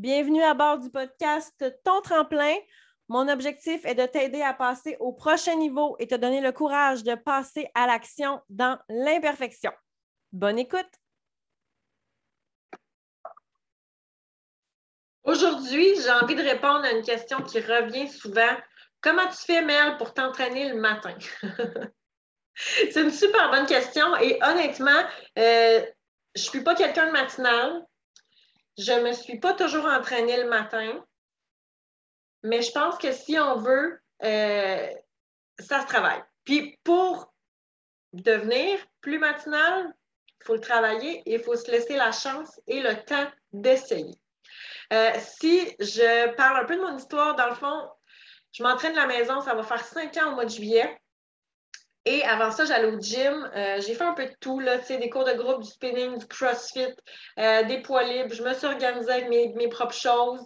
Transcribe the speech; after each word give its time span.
Bienvenue 0.00 0.42
à 0.42 0.54
bord 0.54 0.78
du 0.78 0.88
podcast 0.88 1.62
Ton 1.84 2.00
tremplin. 2.00 2.54
Mon 3.08 3.28
objectif 3.28 3.84
est 3.84 3.94
de 3.94 4.06
t'aider 4.06 4.40
à 4.40 4.54
passer 4.54 4.96
au 4.98 5.12
prochain 5.12 5.56
niveau 5.56 5.94
et 5.98 6.06
te 6.06 6.14
donner 6.14 6.40
le 6.40 6.52
courage 6.52 7.02
de 7.02 7.14
passer 7.16 7.68
à 7.74 7.86
l'action 7.86 8.40
dans 8.48 8.78
l'imperfection. 8.88 9.70
Bonne 10.32 10.58
écoute. 10.58 10.88
Aujourd'hui, 15.24 16.00
j'ai 16.00 16.12
envie 16.12 16.34
de 16.34 16.48
répondre 16.48 16.82
à 16.86 16.92
une 16.92 17.04
question 17.04 17.42
qui 17.42 17.60
revient 17.60 18.08
souvent. 18.08 18.56
Comment 19.02 19.28
tu 19.28 19.44
fais, 19.44 19.60
Mel, 19.60 19.98
pour 19.98 20.14
t'entraîner 20.14 20.70
le 20.70 20.80
matin? 20.80 21.14
C'est 22.54 22.96
une 22.96 23.10
super 23.10 23.50
bonne 23.50 23.66
question 23.66 24.16
et 24.16 24.38
honnêtement, 24.42 25.02
euh, 25.38 25.84
je 26.34 26.40
ne 26.40 26.48
suis 26.48 26.64
pas 26.64 26.74
quelqu'un 26.74 27.08
de 27.08 27.12
matinal. 27.12 27.86
Je 28.80 28.92
ne 28.92 29.02
me 29.02 29.12
suis 29.12 29.38
pas 29.38 29.52
toujours 29.52 29.84
entraînée 29.84 30.42
le 30.42 30.48
matin. 30.48 31.04
Mais 32.42 32.62
je 32.62 32.72
pense 32.72 32.96
que 32.96 33.12
si 33.12 33.38
on 33.38 33.56
veut, 33.56 34.00
euh, 34.22 34.88
ça 35.58 35.82
se 35.82 35.86
travaille. 35.86 36.22
Puis 36.44 36.78
pour 36.82 37.34
devenir 38.14 38.78
plus 39.02 39.18
matinal, 39.18 39.94
il 40.40 40.44
faut 40.46 40.54
le 40.54 40.60
travailler 40.60 41.22
et 41.26 41.34
il 41.34 41.42
faut 41.42 41.56
se 41.56 41.70
laisser 41.70 41.96
la 41.96 42.10
chance 42.10 42.58
et 42.66 42.80
le 42.80 42.94
temps 43.04 43.30
d'essayer. 43.52 44.18
Euh, 44.94 45.12
si 45.18 45.76
je 45.78 46.34
parle 46.34 46.64
un 46.64 46.64
peu 46.64 46.76
de 46.76 46.80
mon 46.80 46.96
histoire, 46.96 47.36
dans 47.36 47.48
le 47.50 47.54
fond, 47.54 47.86
je 48.52 48.62
m'entraîne 48.62 48.92
de 48.92 48.96
la 48.96 49.06
maison, 49.06 49.42
ça 49.42 49.54
va 49.54 49.62
faire 49.62 49.84
cinq 49.84 50.16
ans 50.16 50.32
au 50.32 50.34
mois 50.36 50.46
de 50.46 50.50
juillet. 50.50 50.98
Et 52.06 52.22
avant 52.24 52.50
ça, 52.50 52.64
j'allais 52.64 52.88
au 52.88 52.98
gym. 52.98 53.50
Euh, 53.54 53.80
j'ai 53.80 53.94
fait 53.94 54.04
un 54.04 54.14
peu 54.14 54.24
de 54.24 54.34
tout, 54.40 54.58
là, 54.58 54.78
des 54.78 55.10
cours 55.10 55.24
de 55.24 55.32
groupe, 55.32 55.62
du 55.62 55.68
spinning, 55.68 56.18
du 56.18 56.26
crossfit, 56.26 56.86
euh, 57.38 57.62
des 57.64 57.82
poids 57.82 58.04
libres. 58.04 58.34
Je 58.34 58.42
me 58.42 58.54
suis 58.54 58.66
organisée 58.66 59.12
avec 59.12 59.28
mes, 59.28 59.68
propres 59.68 59.94
choses. 59.94 60.40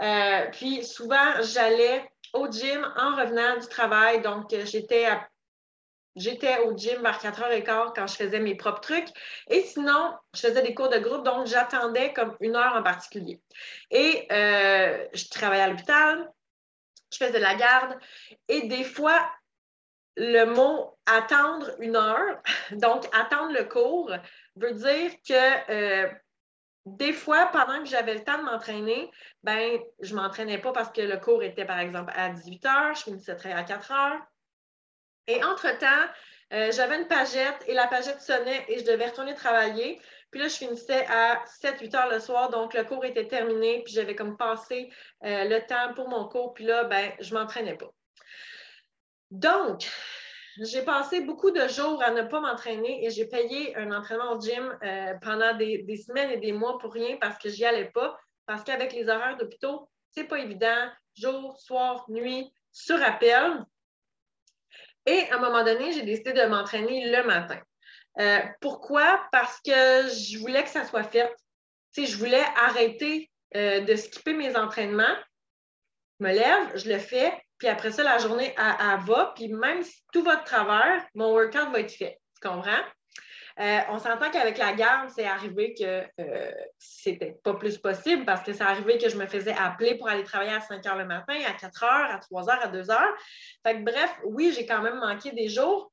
Euh, 0.00 0.46
puis 0.52 0.84
souvent, 0.84 1.42
j'allais 1.42 2.08
au 2.32 2.48
gym 2.48 2.86
en 2.96 3.16
revenant 3.16 3.58
du 3.58 3.66
travail. 3.66 4.20
Donc, 4.22 4.54
j'étais 4.64 5.06
J'étais 6.16 6.58
au 6.58 6.76
gym 6.76 7.00
vers 7.02 7.20
4h15 7.20 7.92
quand 7.94 8.06
je 8.08 8.16
faisais 8.16 8.40
mes 8.40 8.56
propres 8.56 8.80
trucs. 8.80 9.08
Et 9.48 9.62
sinon, 9.62 10.12
je 10.34 10.40
faisais 10.40 10.60
des 10.60 10.74
cours 10.74 10.88
de 10.88 10.98
groupe, 10.98 11.24
donc 11.24 11.46
j'attendais 11.46 12.12
comme 12.12 12.36
une 12.40 12.56
heure 12.56 12.74
en 12.74 12.82
particulier. 12.82 13.40
Et 13.92 14.26
je 14.28 15.28
travaillais 15.30 15.62
à 15.62 15.68
l'hôpital, 15.68 16.28
je 17.12 17.18
faisais 17.18 17.32
de 17.32 17.38
la 17.38 17.54
garde. 17.54 17.96
Et 18.48 18.66
des 18.66 18.82
fois, 18.82 19.24
le 20.16 20.44
mot 20.44 20.98
attendre 21.06 21.70
une 21.78 21.96
heure, 21.96 22.42
donc 22.72 23.06
attendre 23.14 23.52
le 23.52 23.64
cours, 23.64 24.12
veut 24.56 24.72
dire 24.72 25.12
que 25.26 25.70
euh, 25.70 26.08
des 26.86 27.12
fois, 27.12 27.46
pendant 27.52 27.78
que 27.82 27.88
j'avais 27.88 28.14
le 28.14 28.24
temps 28.24 28.38
de 28.38 28.44
m'entraîner, 28.44 29.10
ben, 29.42 29.78
je 30.00 30.14
ne 30.14 30.20
m'entraînais 30.20 30.58
pas 30.58 30.72
parce 30.72 30.90
que 30.90 31.02
le 31.02 31.18
cours 31.18 31.42
était, 31.42 31.64
par 31.64 31.78
exemple, 31.78 32.12
à 32.16 32.30
18 32.30 32.66
heures, 32.66 32.94
je 32.94 33.02
finissais 33.02 33.36
très 33.36 33.52
à 33.52 33.62
4 33.62 33.92
heures. 33.92 34.20
Et 35.26 35.44
entre-temps, 35.44 36.06
euh, 36.52 36.72
j'avais 36.72 36.98
une 36.98 37.06
pagette 37.06 37.62
et 37.66 37.74
la 37.74 37.86
pagette 37.86 38.20
sonnait 38.20 38.64
et 38.68 38.78
je 38.78 38.84
devais 38.84 39.06
retourner 39.06 39.34
travailler. 39.34 40.00
Puis 40.30 40.40
là, 40.40 40.48
je 40.48 40.56
finissais 40.56 41.06
à 41.06 41.42
7-8 41.62 41.96
heures 41.96 42.08
le 42.08 42.18
soir, 42.18 42.50
donc 42.50 42.74
le 42.74 42.84
cours 42.84 43.04
était 43.04 43.26
terminé, 43.26 43.82
puis 43.84 43.92
j'avais 43.92 44.14
comme 44.14 44.36
passé 44.36 44.90
euh, 45.24 45.44
le 45.44 45.66
temps 45.66 45.92
pour 45.94 46.08
mon 46.08 46.28
cours, 46.28 46.54
puis 46.54 46.64
là, 46.64 46.84
ben, 46.84 47.12
je 47.20 47.34
ne 47.34 47.40
m'entraînais 47.40 47.76
pas. 47.76 47.92
Donc, 49.30 49.88
j'ai 50.58 50.82
passé 50.82 51.20
beaucoup 51.20 51.50
de 51.50 51.68
jours 51.68 52.02
à 52.02 52.10
ne 52.10 52.22
pas 52.22 52.40
m'entraîner 52.40 53.04
et 53.04 53.10
j'ai 53.10 53.26
payé 53.26 53.76
un 53.76 53.92
entraînement 53.92 54.32
au 54.32 54.40
gym 54.40 54.76
euh, 54.82 55.14
pendant 55.22 55.54
des, 55.56 55.84
semaines 55.96 56.30
et 56.30 56.38
des 56.38 56.52
mois 56.52 56.78
pour 56.78 56.92
rien 56.92 57.16
parce 57.20 57.38
que 57.38 57.48
j'y 57.48 57.64
allais 57.64 57.90
pas. 57.90 58.18
Parce 58.46 58.64
qu'avec 58.64 58.92
les 58.92 59.08
horaires 59.08 59.36
d'hôpitaux, 59.36 59.88
c'est 60.10 60.24
pas 60.24 60.38
évident. 60.38 60.90
Jour, 61.14 61.56
soir, 61.58 62.04
nuit, 62.08 62.52
sur 62.72 63.00
appel. 63.02 63.64
Et 65.06 65.30
à 65.30 65.36
un 65.36 65.38
moment 65.38 65.64
donné, 65.64 65.92
j'ai 65.92 66.02
décidé 66.02 66.32
de 66.32 66.44
m'entraîner 66.46 67.10
le 67.10 67.22
matin. 67.22 67.60
Euh, 68.18 68.40
pourquoi? 68.60 69.24
Parce 69.30 69.60
que 69.60 69.70
je 70.08 70.38
voulais 70.38 70.64
que 70.64 70.68
ça 70.68 70.84
soit 70.84 71.04
fait. 71.04 71.32
je 71.96 72.16
voulais 72.16 72.44
arrêter 72.56 73.30
euh, 73.54 73.80
de 73.80 73.94
skipper 73.94 74.34
mes 74.34 74.56
entraînements. 74.56 75.16
Je 76.18 76.26
me 76.26 76.32
lève, 76.32 76.76
je 76.76 76.88
le 76.88 76.98
fais, 76.98 77.32
puis 77.60 77.68
après 77.68 77.92
ça, 77.92 78.02
la 78.02 78.16
journée, 78.18 78.54
elle, 78.56 79.00
va. 79.04 79.32
Puis 79.36 79.48
même 79.48 79.82
si 79.82 80.02
tout 80.12 80.22
va 80.22 80.36
de 80.36 80.44
travers, 80.44 81.06
mon 81.14 81.32
workout 81.32 81.70
va 81.70 81.80
être 81.80 81.92
fait. 81.92 82.18
Tu 82.40 82.48
comprends? 82.48 82.82
Euh, 83.58 83.80
on 83.90 83.98
s'entend 83.98 84.30
qu'avec 84.30 84.56
la 84.56 84.72
garde, 84.72 85.10
c'est 85.14 85.26
arrivé 85.26 85.74
que 85.74 86.02
euh, 86.18 86.52
c'était 86.78 87.36
pas 87.44 87.52
plus 87.52 87.76
possible 87.76 88.24
parce 88.24 88.42
que 88.42 88.54
c'est 88.54 88.62
arrivé 88.62 88.96
que 88.96 89.10
je 89.10 89.18
me 89.18 89.26
faisais 89.26 89.52
appeler 89.52 89.96
pour 89.96 90.08
aller 90.08 90.24
travailler 90.24 90.54
à 90.54 90.62
5 90.62 90.86
heures 90.86 90.96
le 90.96 91.04
matin, 91.04 91.34
à 91.46 91.52
4 91.52 91.84
heures, 91.84 92.10
à 92.14 92.18
3 92.18 92.48
heures, 92.48 92.64
à 92.64 92.68
2 92.68 92.90
heures. 92.90 93.14
Fait 93.62 93.74
que 93.74 93.84
bref, 93.84 94.16
oui, 94.24 94.54
j'ai 94.56 94.64
quand 94.64 94.80
même 94.80 94.98
manqué 94.98 95.32
des 95.32 95.50
jours, 95.50 95.92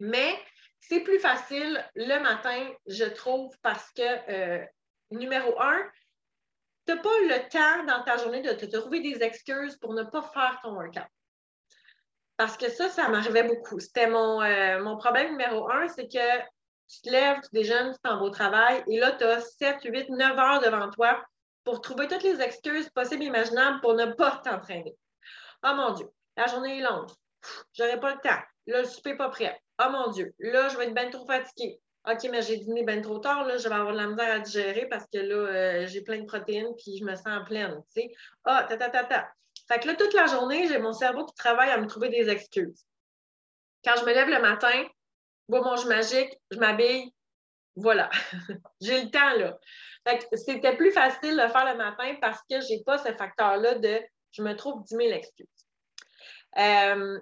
mais 0.00 0.34
c'est 0.80 1.00
plus 1.00 1.18
facile 1.18 1.84
le 1.94 2.18
matin, 2.20 2.70
je 2.86 3.04
trouve, 3.04 3.54
parce 3.60 3.90
que 3.90 4.02
euh, 4.30 4.64
numéro 5.10 5.60
un, 5.60 5.78
n'as 6.88 6.96
pas 6.96 7.18
le 7.20 7.48
temps 7.48 7.84
dans 7.84 8.02
ta 8.04 8.16
journée 8.16 8.42
de 8.42 8.52
te 8.52 8.66
trouver 8.66 9.00
des 9.00 9.22
excuses 9.22 9.76
pour 9.76 9.94
ne 9.94 10.02
pas 10.02 10.22
faire 10.22 10.58
ton 10.62 10.74
workout. 10.74 11.06
Parce 12.36 12.56
que 12.56 12.70
ça, 12.70 12.88
ça 12.88 13.08
m'arrivait 13.08 13.44
beaucoup. 13.44 13.78
C'était 13.78 14.08
mon, 14.08 14.42
euh, 14.42 14.82
mon 14.82 14.96
problème 14.96 15.30
numéro 15.30 15.70
un, 15.70 15.88
c'est 15.88 16.08
que 16.08 16.38
tu 16.88 17.00
te 17.02 17.10
lèves, 17.10 17.40
tu 17.42 17.50
déjeunes, 17.52 17.92
tu 17.92 17.98
t'en 18.02 18.18
vas 18.18 18.24
au 18.24 18.30
travail 18.30 18.82
et 18.88 18.98
là, 18.98 19.12
tu 19.12 19.24
as 19.24 19.40
7, 19.40 19.78
8, 19.84 20.10
9 20.10 20.38
heures 20.38 20.60
devant 20.60 20.90
toi 20.90 21.22
pour 21.64 21.80
trouver 21.80 22.08
toutes 22.08 22.22
les 22.22 22.40
excuses 22.40 22.90
possibles 22.90 23.22
et 23.22 23.26
imaginables 23.26 23.80
pour 23.80 23.94
ne 23.94 24.06
pas 24.06 24.40
t'entraîner. 24.44 24.96
Oh 25.64 25.74
mon 25.74 25.92
Dieu, 25.92 26.08
la 26.36 26.46
journée 26.46 26.78
est 26.78 26.82
longue. 26.82 27.08
J'aurai 27.72 28.00
pas 28.00 28.14
le 28.14 28.20
temps. 28.20 28.42
Là, 28.66 28.80
le 28.80 28.84
souper 28.84 29.16
pas 29.16 29.28
prêt. 29.28 29.60
Oh 29.80 29.90
mon 29.90 30.10
Dieu, 30.10 30.34
là, 30.38 30.68
je 30.68 30.76
vais 30.76 30.86
être 30.86 30.94
bien 30.94 31.10
trop 31.10 31.26
fatiguée. 31.26 31.80
OK, 32.10 32.28
mais 32.30 32.42
j'ai 32.42 32.56
dîné 32.56 32.82
bien 32.82 33.00
trop 33.00 33.18
tard, 33.18 33.46
là, 33.46 33.56
je 33.58 33.68
vais 33.68 33.74
avoir 33.74 33.92
de 33.92 33.98
la 33.98 34.08
misère 34.08 34.34
à 34.34 34.38
digérer 34.40 34.86
parce 34.86 35.06
que 35.06 35.18
là, 35.18 35.34
euh, 35.34 35.86
j'ai 35.86 36.00
plein 36.00 36.18
de 36.18 36.26
protéines 36.26 36.74
puis 36.76 36.98
je 36.98 37.04
me 37.04 37.14
sens 37.14 37.46
pleine, 37.46 37.80
tu 37.94 38.02
sais. 38.02 38.12
Ah, 38.44 38.66
ta, 38.68 38.76
ta, 38.76 38.88
ta, 38.88 39.04
ta. 39.04 39.32
Fait 39.68 39.78
que 39.78 39.86
là, 39.86 39.94
toute 39.94 40.12
la 40.12 40.26
journée, 40.26 40.66
j'ai 40.66 40.78
mon 40.78 40.92
cerveau 40.92 41.24
qui 41.26 41.34
travaille 41.34 41.70
à 41.70 41.78
me 41.78 41.86
trouver 41.86 42.08
des 42.08 42.28
excuses. 42.28 42.84
Quand 43.84 43.94
je 44.00 44.04
me 44.04 44.12
lève 44.12 44.28
le 44.28 44.40
matin, 44.40 44.84
bois 45.48 45.62
mon 45.62 45.76
jus 45.76 45.86
magique, 45.86 46.36
je 46.50 46.58
m'habille, 46.58 47.12
voilà. 47.76 48.10
j'ai 48.80 49.04
le 49.04 49.10
temps, 49.10 49.36
là. 49.38 49.58
Fait 50.06 50.18
que 50.18 50.36
c'était 50.36 50.76
plus 50.76 50.90
facile 50.90 51.36
de 51.36 51.48
faire 51.48 51.72
le 51.72 51.76
matin 51.76 52.16
parce 52.20 52.40
que 52.50 52.60
j'ai 52.60 52.82
pas 52.84 52.98
ce 52.98 53.12
facteur-là 53.12 53.76
de 53.76 54.00
je 54.32 54.42
me 54.42 54.54
trouve 54.56 54.82
10 54.84 54.96
000 54.96 55.10
excuses. 55.10 55.46
Euh, 56.58 57.20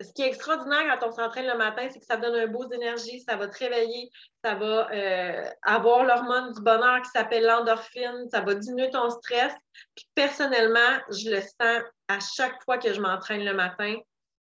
ce 0.00 0.12
qui 0.12 0.22
est 0.22 0.28
extraordinaire 0.28 0.98
quand 0.98 1.08
on 1.08 1.12
s'entraîne 1.12 1.46
le 1.46 1.56
matin, 1.56 1.88
c'est 1.90 1.98
que 1.98 2.04
ça 2.04 2.16
donne 2.16 2.34
un 2.34 2.46
beau 2.46 2.66
d'énergie, 2.66 3.20
ça 3.20 3.36
va 3.36 3.48
te 3.48 3.58
réveiller, 3.58 4.10
ça 4.44 4.54
va 4.54 4.90
euh, 4.92 5.44
avoir 5.62 6.04
l'hormone 6.04 6.52
du 6.52 6.60
bonheur 6.60 7.00
qui 7.02 7.10
s'appelle 7.10 7.44
l'endorphine, 7.44 8.28
ça 8.30 8.42
va 8.42 8.54
diminuer 8.54 8.90
ton 8.90 9.08
stress. 9.08 9.54
Puis 9.94 10.06
personnellement, 10.14 11.00
je 11.10 11.30
le 11.30 11.40
sens 11.40 11.82
à 12.08 12.18
chaque 12.20 12.62
fois 12.64 12.78
que 12.78 12.92
je 12.92 13.00
m'entraîne 13.00 13.44
le 13.44 13.54
matin, 13.54 13.96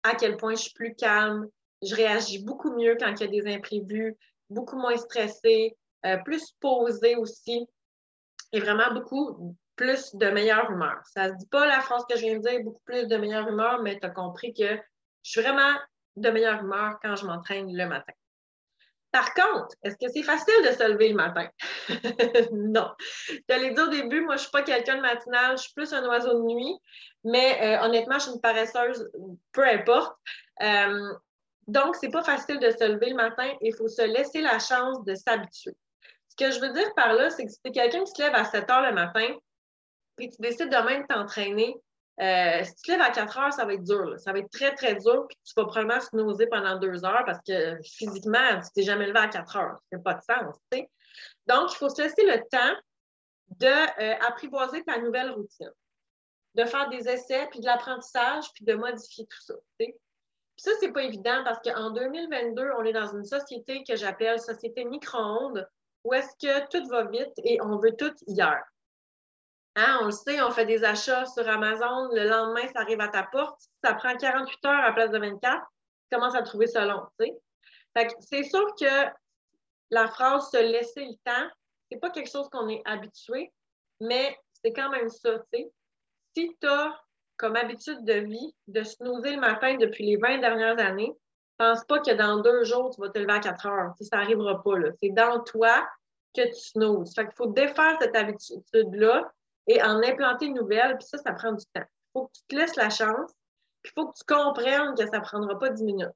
à 0.03 0.15
quel 0.15 0.37
point 0.37 0.55
je 0.55 0.63
suis 0.63 0.73
plus 0.73 0.95
calme, 0.95 1.47
je 1.81 1.95
réagis 1.95 2.43
beaucoup 2.43 2.71
mieux 2.71 2.95
quand 2.97 3.13
il 3.19 3.21
y 3.21 3.23
a 3.23 3.41
des 3.41 3.53
imprévus, 3.53 4.15
beaucoup 4.49 4.77
moins 4.77 4.95
stressée, 4.95 5.75
euh, 6.05 6.17
plus 6.23 6.53
posée 6.61 7.15
aussi, 7.17 7.67
et 8.53 8.59
vraiment 8.61 8.93
beaucoup 8.93 9.57
plus 9.75 10.15
de 10.15 10.27
meilleure 10.27 10.71
humeur. 10.71 11.01
Ça 11.05 11.27
ne 11.27 11.33
se 11.33 11.37
dit 11.39 11.47
pas 11.47 11.65
la 11.65 11.81
phrase 11.81 12.05
que 12.07 12.15
je 12.15 12.21
viens 12.21 12.37
de 12.37 12.47
dire, 12.47 12.63
beaucoup 12.63 12.81
plus 12.85 13.07
de 13.07 13.17
meilleure 13.17 13.47
humeur, 13.47 13.81
mais 13.81 13.99
tu 13.99 14.05
as 14.05 14.11
compris 14.11 14.53
que 14.53 14.79
je 15.23 15.31
suis 15.31 15.41
vraiment 15.41 15.73
de 16.15 16.29
meilleure 16.29 16.61
humeur 16.61 16.99
quand 17.01 17.15
je 17.15 17.25
m'entraîne 17.25 17.75
le 17.75 17.87
matin. 17.87 18.13
Par 19.11 19.31
contre, 19.35 19.75
est-ce 19.83 19.95
que 19.95 20.11
c'est 20.11 20.23
facile 20.23 20.55
de 20.65 20.71
se 20.71 20.91
lever 20.91 21.09
le 21.09 21.15
matin? 21.15 21.47
non. 22.51 22.91
Je 23.29 23.59
l'ai 23.59 23.71
dit 23.71 23.79
au 23.81 23.87
début, 23.87 24.21
moi, 24.21 24.37
je 24.37 24.41
ne 24.41 24.43
suis 24.43 24.51
pas 24.51 24.63
quelqu'un 24.63 24.95
de 24.95 25.01
matinal, 25.01 25.55
je 25.55 25.63
suis 25.63 25.73
plus 25.73 25.93
un 25.93 26.03
oiseau 26.07 26.33
de 26.33 26.43
nuit, 26.43 26.75
mais 27.23 27.59
euh, 27.61 27.85
honnêtement, 27.85 28.15
je 28.15 28.23
suis 28.23 28.31
une 28.31 28.41
paresseuse, 28.41 29.07
peu 29.51 29.63
importe. 29.67 30.17
Euh, 30.63 31.13
donc, 31.67 31.95
ce 31.95 32.07
n'est 32.07 32.11
pas 32.11 32.23
facile 32.23 32.57
de 32.59 32.71
se 32.71 32.83
lever 32.91 33.11
le 33.11 33.15
matin, 33.15 33.47
il 33.61 33.75
faut 33.75 33.87
se 33.87 34.01
laisser 34.01 34.41
la 34.41 34.57
chance 34.57 35.05
de 35.05 35.13
s'habituer. 35.13 35.75
Ce 36.29 36.35
que 36.35 36.51
je 36.51 36.59
veux 36.59 36.73
dire 36.73 36.91
par 36.95 37.13
là, 37.13 37.29
c'est 37.29 37.45
que 37.45 37.51
si 37.51 37.61
tu 37.61 37.69
es 37.69 37.71
quelqu'un 37.71 38.03
qui 38.03 38.11
se 38.11 38.21
lève 38.21 38.33
à 38.33 38.45
7 38.45 38.67
heures 38.71 38.81
le 38.81 38.93
matin, 38.93 39.27
puis 40.15 40.31
tu 40.31 40.41
décides 40.41 40.69
demain 40.69 41.01
de 41.01 41.05
t'entraîner, 41.05 41.75
euh, 42.21 42.63
si 42.63 42.75
tu 42.75 42.81
te 42.83 42.91
lèves 42.91 43.01
à 43.01 43.09
4 43.09 43.37
heures, 43.39 43.53
ça 43.53 43.65
va 43.65 43.73
être 43.73 43.83
dur. 43.83 44.19
Ça 44.19 44.33
va 44.33 44.39
être 44.39 44.51
très, 44.51 44.75
très 44.75 44.95
dur. 44.95 45.25
Puis 45.27 45.37
tu 45.43 45.53
vas 45.57 45.65
probablement 45.65 45.99
se 45.99 46.15
nauser 46.15 46.47
pendant 46.47 46.77
deux 46.77 47.03
heures 47.05 47.23
parce 47.25 47.39
que 47.47 47.81
physiquement, 47.83 48.59
tu 48.61 48.69
t'es 48.75 48.83
jamais 48.83 49.07
levé 49.07 49.19
à 49.19 49.27
4 49.27 49.55
heures. 49.57 49.79
Ça 49.81 49.97
fait 49.97 50.03
pas 50.03 50.13
de 50.13 50.21
sens. 50.21 50.55
Donc, 51.47 51.71
il 51.73 51.75
faut 51.75 51.89
se 51.89 52.01
laisser 52.01 52.25
le 52.25 52.39
temps 52.49 52.75
d'apprivoiser 53.59 54.79
euh, 54.79 54.83
ta 54.85 54.99
nouvelle 54.99 55.31
routine, 55.31 55.71
de 56.55 56.65
faire 56.65 56.89
des 56.89 57.07
essais, 57.09 57.47
puis 57.51 57.59
de 57.59 57.65
l'apprentissage, 57.65 58.45
puis 58.53 58.65
de 58.65 58.73
modifier 58.73 59.25
tout 59.25 59.41
ça. 59.41 59.55
Puis 59.77 59.93
ça, 60.57 60.71
pas 60.93 61.03
évident 61.03 61.43
parce 61.43 61.59
qu'en 61.61 61.91
2022, 61.91 62.69
on 62.77 62.83
est 62.83 62.93
dans 62.93 63.11
une 63.13 63.25
société 63.25 63.83
que 63.83 63.95
j'appelle 63.95 64.39
société 64.39 64.85
micro-ondes 64.85 65.67
où 66.03 66.13
est-ce 66.13 66.35
que 66.41 66.67
tout 66.69 66.87
va 66.89 67.05
vite 67.05 67.33
et 67.37 67.61
on 67.61 67.77
veut 67.77 67.95
tout 67.95 68.13
hier. 68.27 68.61
Hein, 69.75 69.99
on 70.01 70.05
le 70.05 70.11
sait, 70.11 70.41
on 70.41 70.51
fait 70.51 70.65
des 70.65 70.83
achats 70.83 71.25
sur 71.25 71.47
Amazon, 71.47 72.09
le 72.13 72.27
lendemain, 72.27 72.67
ça 72.73 72.81
arrive 72.81 73.01
à 73.01 73.07
ta 73.07 73.23
porte. 73.23 73.59
Ça 73.83 73.93
prend 73.93 74.15
48 74.15 74.65
heures 74.65 74.71
à 74.71 74.87
la 74.87 74.91
place 74.93 75.11
de 75.11 75.17
24. 75.17 75.65
Tu 76.11 76.15
commences 76.15 76.35
à 76.35 76.43
trouver 76.43 76.67
ça 76.67 76.85
long, 76.85 77.01
c'est 78.19 78.43
sûr 78.43 78.65
que 78.79 79.09
la 79.91 80.07
phrase 80.07 80.49
se 80.49 80.57
laisser 80.57 81.05
le 81.05 81.15
temps, 81.23 81.47
c'est 81.91 81.99
pas 81.99 82.09
quelque 82.09 82.29
chose 82.29 82.49
qu'on 82.49 82.67
est 82.67 82.81
habitué, 82.85 83.51
mais 83.99 84.35
c'est 84.63 84.73
quand 84.73 84.89
même 84.89 85.09
ça. 85.09 85.37
Si 86.35 86.57
tu 86.59 86.67
as 86.67 86.99
comme 87.37 87.55
habitude 87.55 88.03
de 88.03 88.13
vie 88.13 88.55
de 88.67 88.83
snoozer 88.83 89.35
le 89.35 89.41
matin 89.41 89.75
depuis 89.75 90.05
les 90.05 90.17
20 90.17 90.39
dernières 90.39 90.79
années, 90.79 91.13
pense 91.57 91.83
pas 91.85 91.99
que 91.99 92.11
dans 92.11 92.39
deux 92.39 92.63
jours, 92.63 92.89
tu 92.93 93.01
vas 93.01 93.09
te 93.09 93.19
lever 93.19 93.33
à 93.33 93.39
4 93.39 93.65
heures. 93.67 93.93
ça 93.99 94.17
n'arrivera 94.17 94.61
pas. 94.63 94.71
C'est 95.01 95.09
dans 95.09 95.43
toi 95.43 95.87
que 96.35 96.47
tu 96.47 96.59
snoozes. 96.59 97.13
Fait 97.13 97.25
qu'il 97.25 97.35
faut 97.35 97.47
défaire 97.47 97.97
cette 98.01 98.15
habitude-là 98.15 99.31
et 99.67 99.81
en 99.81 100.01
implanter 100.03 100.45
une 100.45 100.55
nouvelle, 100.55 100.97
puis 100.97 101.07
ça, 101.07 101.17
ça 101.17 101.31
prend 101.33 101.51
du 101.51 101.65
temps. 101.73 101.85
Il 101.85 102.11
faut 102.13 102.27
que 102.27 102.33
tu 102.33 102.43
te 102.47 102.55
laisses 102.55 102.75
la 102.75 102.89
chance, 102.89 103.31
puis 103.81 103.91
il 103.95 104.01
faut 104.01 104.07
que 104.07 104.17
tu 104.17 104.25
comprennes 104.25 104.95
que 104.95 105.05
ça 105.05 105.19
ne 105.19 105.23
prendra 105.23 105.57
pas 105.57 105.69
10 105.69 105.83
minutes. 105.83 106.11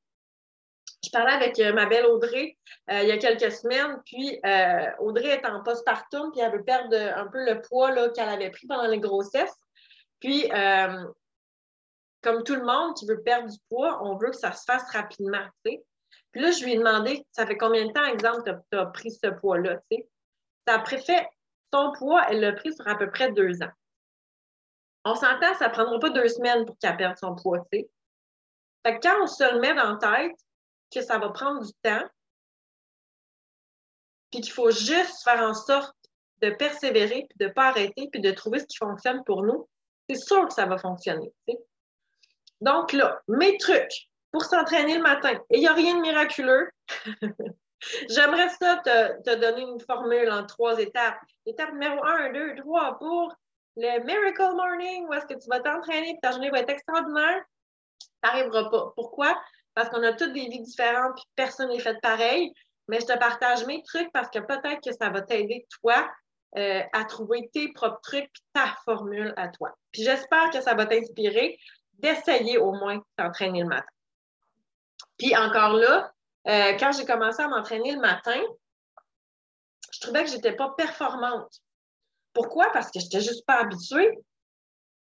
Je 1.03 1.09
parlais 1.11 1.33
avec 1.33 1.59
euh, 1.59 1.73
ma 1.73 1.85
belle 1.85 2.05
Audrey 2.05 2.57
euh, 2.89 3.01
il 3.01 3.07
y 3.07 3.11
a 3.11 3.17
quelques 3.17 3.51
semaines, 3.51 4.01
puis 4.05 4.39
euh, 4.45 4.89
Audrey 4.99 5.29
est 5.29 5.45
en 5.45 5.61
postpartum, 5.63 6.31
puis 6.31 6.41
elle 6.41 6.51
veut 6.51 6.63
perdre 6.63 6.95
un 6.95 7.27
peu 7.27 7.45
le 7.45 7.61
poids 7.61 8.09
qu'elle 8.09 8.29
avait 8.29 8.49
pris 8.49 8.67
pendant 8.67 8.87
les 8.87 8.99
grossesses. 8.99 9.55
Puis, 10.19 10.49
comme 12.23 12.43
tout 12.43 12.55
le 12.55 12.65
monde 12.65 12.95
qui 12.95 13.05
veut 13.05 13.21
perdre 13.21 13.49
du 13.49 13.57
poids, 13.69 14.03
on 14.03 14.17
veut 14.17 14.31
que 14.31 14.37
ça 14.37 14.51
se 14.51 14.63
fasse 14.65 14.89
rapidement. 14.91 15.45
Puis 15.63 15.79
là, 16.33 16.51
je 16.51 16.63
lui 16.63 16.73
ai 16.73 16.77
demandé, 16.77 17.25
ça 17.31 17.45
fait 17.45 17.57
combien 17.57 17.85
de 17.85 17.91
temps, 17.91 18.05
exemple, 18.05 18.41
tu 18.71 18.77
as, 18.77 18.85
pris 18.87 19.11
ce 19.11 19.27
poids-là? 19.27 19.79
Ça 20.67 20.75
a 20.75 20.85
fait 20.85 21.27
son 21.73 21.91
poids, 21.93 22.25
elle 22.29 22.41
l'a 22.41 22.53
pris 22.53 22.73
sur 22.73 22.87
à 22.87 22.95
peu 22.95 23.09
près 23.09 23.31
deux 23.31 23.61
ans. 23.61 23.71
On 25.05 25.15
s'entend, 25.15 25.53
ça 25.55 25.67
ne 25.67 25.73
prendra 25.73 25.99
pas 25.99 26.09
deux 26.09 26.27
semaines 26.27 26.65
pour 26.65 26.77
qu'elle 26.79 26.97
perde 26.97 27.17
son 27.17 27.35
poids. 27.35 27.65
Fait 27.71 27.87
que 28.85 28.99
quand 29.01 29.23
on 29.23 29.27
se 29.27 29.53
le 29.53 29.59
met 29.59 29.73
dans 29.73 29.93
la 29.93 29.97
tête 29.97 30.37
que 30.93 31.01
ça 31.01 31.17
va 31.17 31.29
prendre 31.29 31.65
du 31.65 31.71
temps, 31.81 32.05
puis 34.31 34.41
qu'il 34.41 34.51
faut 34.51 34.71
juste 34.71 35.23
faire 35.23 35.41
en 35.41 35.53
sorte 35.53 35.95
de 36.41 36.49
persévérer, 36.49 37.25
puis 37.29 37.37
de 37.39 37.45
ne 37.45 37.51
pas 37.51 37.67
arrêter, 37.67 38.09
puis 38.11 38.21
de 38.21 38.31
trouver 38.31 38.59
ce 38.59 38.65
qui 38.65 38.77
fonctionne 38.77 39.23
pour 39.23 39.43
nous, 39.43 39.67
c'est 40.09 40.17
sûr 40.17 40.47
que 40.47 40.53
ça 40.53 40.65
va 40.65 40.77
fonctionner. 40.77 41.33
Donc 42.61 42.93
là, 42.93 43.21
mes 43.27 43.57
trucs 43.57 44.09
pour 44.31 44.43
s'entraîner 44.43 44.97
le 44.97 45.03
matin, 45.03 45.33
et 45.49 45.57
il 45.57 45.59
n'y 45.61 45.67
a 45.67 45.73
rien 45.73 45.95
de 45.95 46.01
miraculeux. 46.01 46.69
J'aimerais 48.09 48.49
ça 48.49 48.77
te, 48.77 49.35
donner 49.35 49.61
une 49.61 49.79
formule 49.79 50.31
en 50.31 50.45
trois 50.45 50.79
étapes. 50.79 51.19
Étape 51.45 51.71
numéro 51.73 52.03
un, 52.03 52.31
deux, 52.31 52.55
trois 52.55 52.97
pour 52.97 53.33
le 53.75 54.03
Miracle 54.03 54.55
Morning, 54.55 55.05
où 55.07 55.13
est-ce 55.13 55.25
que 55.25 55.39
tu 55.39 55.47
vas 55.49 55.59
t'entraîner 55.59 56.11
et 56.11 56.19
ta 56.21 56.31
journée 56.31 56.49
va 56.49 56.59
être 56.59 56.69
extraordinaire. 56.69 57.43
Ça 58.23 58.33
n'arrivera 58.33 58.69
pas. 58.69 58.91
Pourquoi? 58.95 59.39
Parce 59.75 59.89
qu'on 59.89 60.01
a 60.01 60.13
toutes 60.13 60.33
des 60.33 60.47
vies 60.47 60.61
différentes 60.61 61.19
et 61.19 61.23
personne 61.35 61.69
n'est 61.69 61.79
fait 61.79 61.99
pareil. 62.01 62.51
Mais 62.87 62.99
je 62.99 63.05
te 63.05 63.17
partage 63.17 63.65
mes 63.65 63.83
trucs 63.83 64.11
parce 64.11 64.29
que 64.29 64.39
peut-être 64.39 64.81
que 64.83 64.93
ça 64.93 65.09
va 65.09 65.21
t'aider, 65.21 65.67
toi, 65.81 66.09
euh, 66.57 66.81
à 66.93 67.03
trouver 67.03 67.49
tes 67.53 67.71
propres 67.73 67.99
trucs 68.01 68.23
et 68.23 68.41
ta 68.53 68.73
formule 68.85 69.33
à 69.37 69.49
toi. 69.49 69.77
Puis 69.91 70.03
j'espère 70.03 70.49
que 70.49 70.61
ça 70.61 70.73
va 70.73 70.85
t'inspirer 70.85 71.59
d'essayer 71.93 72.57
au 72.57 72.71
moins 72.71 72.95
de 72.95 73.03
t'entraîner 73.17 73.61
le 73.61 73.67
matin. 73.67 73.85
Puis 75.17 75.35
encore 75.35 75.73
là, 75.73 76.11
euh, 76.47 76.73
quand 76.79 76.91
j'ai 76.91 77.05
commencé 77.05 77.41
à 77.41 77.47
m'entraîner 77.47 77.93
le 77.93 77.99
matin, 77.99 78.39
je 79.91 79.99
trouvais 79.99 80.23
que 80.23 80.29
je 80.29 80.35
n'étais 80.35 80.55
pas 80.55 80.73
performante. 80.77 81.61
Pourquoi? 82.33 82.71
Parce 82.71 82.91
que 82.91 82.99
je 82.99 83.05
n'étais 83.05 83.21
juste 83.21 83.45
pas 83.45 83.61
habituée. 83.61 84.17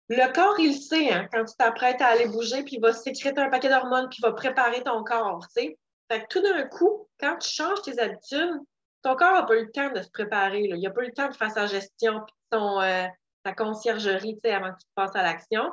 Le 0.08 0.32
corps, 0.32 0.58
il 0.60 0.74
sait, 0.74 1.12
hein, 1.12 1.28
quand 1.32 1.44
tu 1.44 1.56
t'apprêtes 1.56 2.00
à 2.00 2.06
aller 2.06 2.28
bouger, 2.28 2.62
puis 2.62 2.76
il 2.76 2.80
va 2.80 2.92
sécréter 2.92 3.40
un 3.40 3.50
paquet 3.50 3.68
d'hormones, 3.68 4.08
puis 4.08 4.18
il 4.20 4.26
va 4.26 4.32
préparer 4.32 4.82
ton 4.84 5.02
corps. 5.02 5.44
Fait 5.52 5.76
que 6.08 6.26
tout 6.30 6.40
d'un 6.40 6.62
coup, 6.68 7.08
quand 7.18 7.36
tu 7.38 7.48
changes 7.48 7.82
tes 7.82 7.98
habitudes, 7.98 8.60
ton 9.02 9.16
corps 9.16 9.32
n'a 9.32 9.42
pas 9.42 9.56
eu 9.56 9.64
le 9.64 9.72
temps 9.72 9.90
de 9.90 10.02
se 10.02 10.10
préparer. 10.10 10.60
Il 10.60 10.80
n'a 10.80 10.90
pas 10.90 11.02
eu 11.02 11.06
le 11.06 11.12
temps 11.12 11.28
de 11.28 11.34
faire 11.34 11.50
sa 11.50 11.66
gestion, 11.66 12.20
puis 12.20 12.60
euh, 12.60 13.06
ta 13.42 13.52
conciergerie 13.52 14.38
avant 14.44 14.72
que 14.72 14.78
tu 14.78 14.86
passes 14.94 15.16
à 15.16 15.22
l'action. 15.22 15.72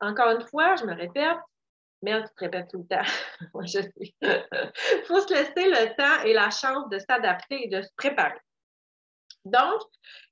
Encore 0.00 0.30
une 0.32 0.46
fois, 0.46 0.74
je 0.76 0.84
me 0.84 0.94
répète, 0.94 1.38
mais 2.02 2.22
tu 2.22 2.28
te 2.28 2.44
répètes 2.44 2.68
tout 2.70 2.78
le 2.78 2.86
temps. 2.86 3.04
Moi, 3.54 3.64
je 3.64 3.80
sais. 3.80 3.92
Il 4.00 4.12
faut 5.06 5.20
se 5.20 5.32
laisser 5.32 5.68
le 5.68 5.96
temps 5.96 6.24
et 6.24 6.32
la 6.32 6.50
chance 6.50 6.88
de 6.90 6.98
s'adapter 6.98 7.64
et 7.64 7.68
de 7.68 7.82
se 7.82 7.88
préparer. 7.96 8.38
Donc, 9.44 9.80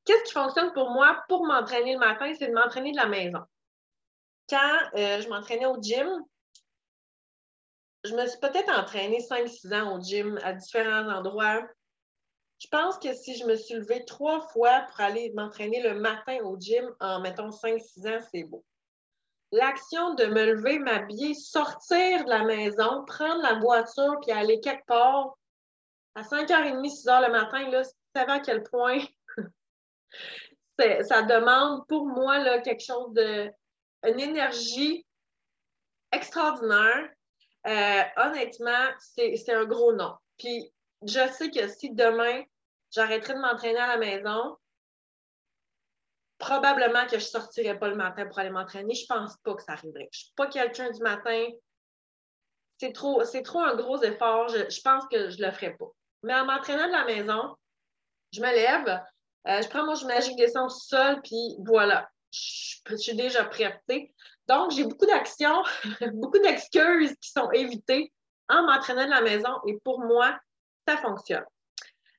qu'est-ce 0.05 0.25
qui 0.25 0.33
fonctionne 0.33 0.73
pour 0.73 0.91
moi 0.91 1.23
pour 1.29 1.47
m'entraîner 1.47 1.93
le 1.93 2.01
matin? 2.01 2.33
C'est 2.37 2.49
de 2.49 2.53
m'entraîner 2.53 2.91
de 2.91 2.97
la 2.97 3.07
maison. 3.07 3.41
Quand 4.49 4.79
euh, 4.97 5.21
je 5.21 5.29
m'entraînais 5.29 5.67
au 5.67 5.81
gym, 5.81 6.09
je 8.05 8.15
me 8.15 8.27
suis 8.27 8.39
peut-être 8.41 8.71
entraînée 8.77 9.21
5-6 9.21 9.75
ans 9.75 9.97
au 9.97 10.03
gym 10.03 10.39
à 10.43 10.53
différents 10.53 11.09
endroits. 11.09 11.63
Je 12.59 12.67
pense 12.69 12.99
que 12.99 13.15
si 13.15 13.37
je 13.37 13.45
me 13.47 13.57
suis 13.57 13.75
levée 13.75 14.05
trois 14.05 14.41
fois 14.49 14.83
pour 14.91 15.01
aller 15.01 15.33
m'entraîner 15.35 15.81
le 15.81 15.95
matin 15.95 16.39
au 16.43 16.59
gym 16.59 16.85
en, 17.01 17.21
mettons, 17.21 17.51
5-6 17.51 18.09
ans, 18.09 18.21
c'est 18.33 18.45
beau 18.45 18.65
l'action 19.55 20.15
de 20.15 20.27
me 20.27 20.55
lever, 20.55 20.79
m'habiller, 20.79 21.35
sortir 21.35 22.25
de 22.25 22.29
la 22.29 22.45
maison, 22.45 23.05
prendre 23.05 23.43
la 23.43 23.55
voiture 23.61 24.19
puis 24.21 24.33
aller 24.33 24.61
quelque 24.61 24.87
part 24.87 25.37
à 26.15 26.23
5h30, 26.23 26.81
6h 26.81 27.27
le 27.27 27.33
matin, 27.33 27.71
là, 27.71 27.85
tu 27.85 27.91
savais 28.15 28.33
à 28.33 28.41
quel 28.41 28.63
point 28.65 28.99
ça 31.09 31.23
demande 31.23 31.87
pour 31.89 32.07
moi 32.07 32.39
là, 32.39 32.61
quelque 32.61 32.85
chose 32.85 33.13
de. 33.13 33.51
une 34.05 34.21
énergie 34.21 35.07
extraordinaire. 36.13 37.11
Euh, 37.67 38.03
honnêtement, 38.17 38.89
c'est 38.99 39.55
un 39.55 39.65
gros 39.65 39.93
nom. 39.93 40.15
Puis 40.39 40.73
je 41.03 41.29
sais 41.33 41.51
que 41.51 41.67
si 41.69 41.91
demain, 41.91 42.43
j'arrêterais 42.91 43.35
de 43.35 43.41
m'entraîner 43.41 43.79
à 43.79 43.87
la 43.87 43.97
maison, 43.97 44.57
probablement 46.45 47.05
que 47.05 47.19
je 47.19 47.25
ne 47.25 47.31
sortirais 47.31 47.79
pas 47.79 47.89
le 47.89 47.97
matin 47.97 48.27
pour 48.27 48.39
aller 48.39 48.51
m'entraîner. 48.51 48.95
Je 48.95 49.05
ne 49.05 49.19
pense 49.19 49.37
pas 49.39 49.55
que 49.55 49.63
ça 49.63 49.73
arriverait. 49.73 50.09
Je 50.13 50.19
ne 50.19 50.23
suis 50.25 50.33
pas 50.37 50.47
quelqu'un 50.47 50.91
du 50.91 51.01
matin. 51.01 51.47
C'est 52.79 52.93
trop, 52.93 53.23
trop 53.45 53.61
un 53.61 53.75
gros 53.77 54.03
effort. 54.03 54.49
Je, 54.49 54.81
pense 54.83 55.05
que 55.11 55.31
je 55.31 55.39
ne 55.41 55.47
le 55.47 55.53
ferais 55.53 55.75
pas. 55.75 55.89
Mais 56.23 56.35
en 56.35 56.45
m'entraînant 56.45 56.87
de 56.87 56.93
la 56.93 57.05
maison, 57.07 57.57
je 58.33 58.41
me 58.41 58.47
lève, 58.47 59.03
euh, 59.49 59.63
je 59.63 59.69
prends 59.69 59.85
mon 59.85 59.95
magique 60.07 60.37
descends 60.37 60.69
tout 60.69 60.81
seul, 60.81 61.21
puis 61.23 61.57
voilà, 61.65 62.09
je, 62.31 62.97
suis 62.97 63.15
déjà 63.15 63.45
prête. 63.45 63.81
Donc, 64.47 64.73
j'ai 64.73 64.85
beaucoup 64.85 65.07
d'actions, 65.07 65.63
beaucoup 66.15 66.39
d'excuses 66.41 67.15
qui 67.21 67.31
sont 67.31 67.51
évitées 67.53 68.13
en 68.49 68.65
m'entraînant 68.65 69.07
de 69.07 69.11
la 69.11 69.23
maison 69.23 69.55
et 69.67 69.79
pour 69.83 70.01
moi, 70.01 70.39
ça 70.87 70.99
fonctionne. 70.99 71.45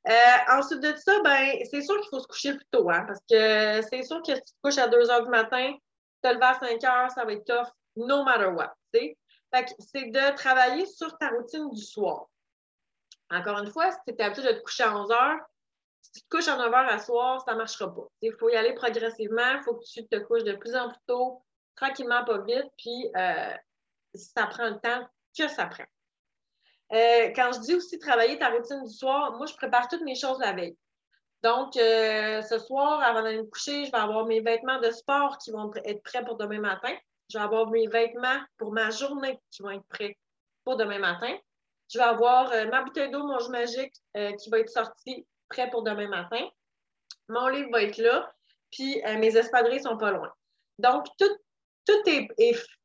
Euh, 0.08 0.58
ensuite 0.60 0.82
de 0.82 0.96
ça, 0.98 1.20
ben, 1.24 1.58
c'est 1.70 1.82
sûr 1.82 2.00
qu'il 2.00 2.10
faut 2.10 2.20
se 2.20 2.28
coucher 2.28 2.54
plus 2.54 2.66
tôt, 2.70 2.90
hein, 2.92 3.06
parce 3.08 3.20
que 3.30 3.82
c'est 3.90 4.04
sûr 4.04 4.22
que 4.22 4.36
si 4.36 4.42
tu 4.42 4.54
te 4.54 4.62
couches 4.62 4.78
à 4.78 4.88
2 4.88 5.10
heures 5.10 5.24
du 5.24 5.30
matin, 5.30 5.74
te 6.22 6.28
lever 6.28 6.46
à 6.46 6.60
5 6.60 6.84
heures, 6.84 7.12
ça 7.12 7.26
va 7.26 7.34
être 7.34 7.46
tough, 7.46 7.68
no 7.96 8.24
matter 8.24 8.48
what. 8.48 8.74
c'est 8.92 10.12
de 10.12 10.36
travailler 10.36 10.86
sur 10.86 11.18
ta 11.18 11.30
routine 11.30 11.72
du 11.72 11.82
soir. 11.82 12.28
Encore 13.32 13.58
une 13.58 13.72
fois, 13.72 13.92
si 13.92 13.98
tu 14.08 14.14
es 14.14 14.22
habitué 14.22 14.44
de 14.44 14.60
te 14.60 14.64
coucher 14.64 14.84
à 14.84 14.96
11 14.96 15.12
heures, 15.12 15.40
si 16.04 16.12
tu 16.12 16.22
te 16.22 16.28
couches 16.30 16.48
à 16.50 16.58
9 16.58 16.68
heures 16.68 16.90
à 16.90 17.00
soir, 17.00 17.42
ça 17.44 17.54
ne 17.54 17.58
marchera 17.58 17.94
pas. 17.94 18.08
Il 18.22 18.34
faut 18.34 18.50
y 18.50 18.56
aller 18.56 18.74
progressivement, 18.74 19.54
il 19.58 19.64
faut 19.64 19.74
que 19.74 19.86
tu 19.86 20.06
te 20.06 20.18
couches 20.18 20.44
de 20.44 20.54
plus 20.54 20.76
en 20.76 20.90
plus 20.90 21.02
tôt, 21.08 21.44
tranquillement, 21.76 22.24
pas 22.24 22.38
vite, 22.42 22.70
puis 22.78 23.10
euh, 23.18 23.54
ça 24.14 24.46
prend 24.46 24.70
le 24.70 24.80
temps 24.80 25.08
que 25.36 25.48
ça 25.48 25.66
prend. 25.66 25.86
Euh, 26.94 27.32
quand 27.36 27.52
je 27.54 27.60
dis 27.62 27.76
aussi 27.76 27.98
travailler 27.98 28.38
ta 28.38 28.50
routine 28.50 28.84
du 28.84 28.94
soir, 28.94 29.34
moi, 29.38 29.46
je 29.46 29.56
prépare 29.56 29.88
toutes 29.88 30.02
mes 30.02 30.16
choses 30.16 30.40
la 30.40 30.54
veille. 30.54 30.78
Donc, 31.42 31.76
euh, 31.78 32.42
ce 32.42 32.60
soir, 32.60 33.02
avant 33.02 33.22
d'aller 33.22 33.40
me 33.40 33.50
coucher, 33.50 33.86
je 33.86 33.92
vais 33.92 33.98
avoir 33.98 34.26
mes 34.26 34.42
vêtements 34.42 34.80
de 34.80 34.92
sport 34.92 35.38
qui 35.38 35.52
vont 35.52 35.72
être 35.84 36.02
prêts 36.04 36.24
pour 36.24 36.38
demain 36.38 36.60
matin. 36.60 36.94
Je 37.32 37.38
vais 37.38 37.44
avoir 37.44 37.70
mes 37.70 37.88
vêtements 37.88 38.40
pour 38.58 38.72
ma 38.72 38.90
journée 38.92 39.40
qui 39.52 39.64
vont 39.64 39.72
être 39.72 39.88
prêts 39.90 40.18
pour 40.64 40.76
demain 40.76 41.00
matin. 41.00 41.36
Je 41.92 41.98
vais 41.98 42.04
avoir 42.04 42.52
euh, 42.52 42.66
ma 42.66 42.84
bouteille 42.84 43.12
d'eau, 43.12 43.24
mon 43.24 43.50
magique 43.50 43.94
qui 44.40 44.50
va 44.50 44.60
être 44.60 44.70
sorti 44.70 45.26
prêt 45.50 45.70
pour 45.70 45.84
demain 45.84 46.08
matin. 46.08 46.48
Mon 47.30 47.48
livre 47.48 47.70
va 47.72 47.84
être 47.84 47.98
là, 47.98 48.32
puis 48.72 49.02
mes 49.18 49.36
espadrilles 49.36 49.82
sont 49.82 49.98
pas 49.98 50.12
loin. 50.12 50.32
Donc, 50.78 51.06
tout, 51.18 51.38
tout, 51.86 52.10
est, 52.10 52.28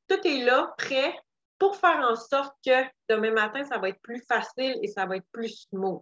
tout 0.09 0.26
est 0.26 0.45
là, 0.45 0.75
prêt 0.78 1.14
pour 1.61 1.76
faire 1.76 1.99
en 1.99 2.17
sorte 2.17 2.57
que 2.67 2.83
demain 3.09 3.31
matin, 3.31 3.62
ça 3.64 3.79
va 3.79 3.90
être 3.90 4.00
plus 4.00 4.25
facile 4.26 4.79
et 4.83 4.88
ça 4.88 5.07
va 5.07 5.19
être 5.19 5.29
plus 5.31 5.69
smooth. 5.69 6.00